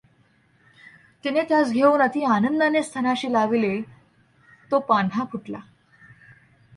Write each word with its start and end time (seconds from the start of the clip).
तिने 1.23 1.41
त्यास 1.43 1.71
घेऊन 1.71 1.99
अति 1.99 2.23
आनंदाने 2.23 2.83
स्तनाशी 2.83 3.29
लाविले, 3.29 3.81
तो 4.71 4.79
पान्हा 4.79 5.25
फुटला. 5.25 5.59